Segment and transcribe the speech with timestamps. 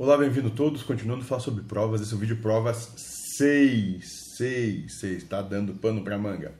[0.00, 0.84] Olá, bem-vindo todos.
[0.84, 2.92] Continuando a falar sobre provas, esse é o vídeo provas
[3.36, 4.36] 6.
[4.36, 5.24] 6, 6.
[5.24, 6.54] Tá dando pano pra manga.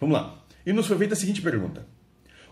[0.00, 0.44] Vamos lá.
[0.66, 1.86] E nos foi feita a seguinte pergunta: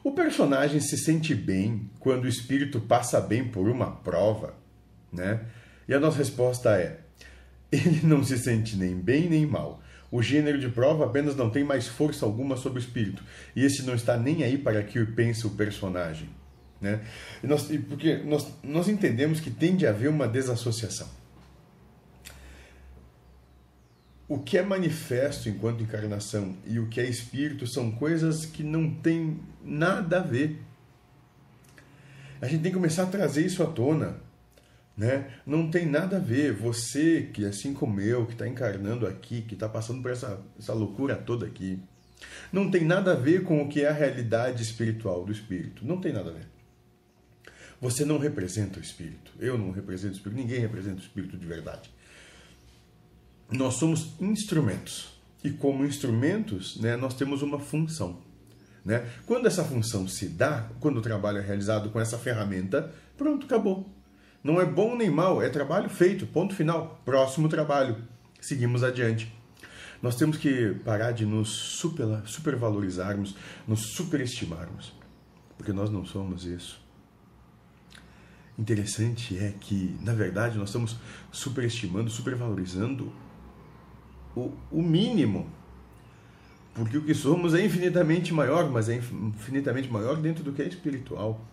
[0.05, 4.55] O personagem se sente bem quando o espírito passa bem por uma prova?
[5.13, 5.41] Né?
[5.89, 7.01] E a nossa resposta é:
[7.73, 9.83] ele não se sente nem bem nem mal.
[10.09, 13.25] O gênero de prova apenas não tem mais força alguma sobre o espírito.
[13.57, 16.29] E esse não está nem aí para que pense o personagem.
[16.83, 17.01] Né?
[17.43, 21.09] E nós, porque nós, nós entendemos que tem de haver uma desassociação.
[24.29, 28.91] O que é manifesto enquanto encarnação e o que é espírito são coisas que não
[28.91, 30.59] têm nada a ver.
[32.41, 34.17] A gente tem que começar a trazer isso à tona.
[34.97, 35.31] Né?
[35.47, 36.53] Não tem nada a ver.
[36.53, 40.73] Você, que assim como eu, que está encarnando aqui, que está passando por essa, essa
[40.73, 41.79] loucura toda aqui,
[42.53, 45.87] não tem nada a ver com o que é a realidade espiritual do espírito.
[45.87, 46.53] Não tem nada a ver.
[47.83, 49.33] Você não representa o Espírito.
[49.41, 50.41] Eu não represento o Espírito.
[50.41, 51.91] Ninguém representa o Espírito de verdade.
[53.51, 55.21] Nós somos instrumentos.
[55.43, 58.23] E como instrumentos, né, nós temos uma função.
[58.85, 59.05] Né?
[59.27, 63.93] Quando essa função se dá, quando o trabalho é realizado com essa ferramenta, pronto, acabou.
[64.45, 67.03] Não é bom nem mal, é trabalho feito, ponto final.
[67.05, 67.97] Próximo trabalho.
[68.41, 69.35] Seguimos adiante.
[70.01, 73.35] Nós temos que parar de nos super, supervalorizarmos,
[73.67, 74.93] nos superestimarmos,
[75.59, 76.83] porque nós não somos isso
[78.59, 80.97] interessante é que, na verdade, nós estamos
[81.31, 83.13] superestimando, supervalorizando
[84.37, 85.51] o, o mínimo.
[86.75, 90.69] Porque o que somos é infinitamente maior, mas é infinitamente maior dentro do que é
[90.69, 91.45] espiritual,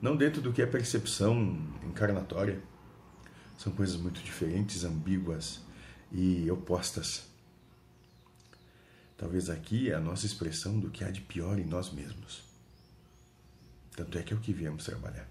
[0.00, 2.60] não dentro do que é percepção encarnatória.
[3.58, 5.60] São coisas muito diferentes, ambíguas
[6.10, 7.30] e opostas.
[9.16, 12.42] Talvez aqui é a nossa expressão do que há de pior em nós mesmos.
[13.94, 15.28] Tanto é que é o que viemos trabalhar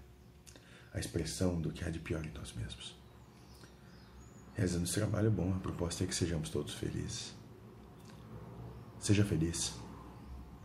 [0.94, 2.96] a expressão do que há de pior em nós mesmos.
[4.54, 7.34] Rezando esse trabalho bom, a proposta é que sejamos todos felizes.
[9.00, 9.72] Seja feliz.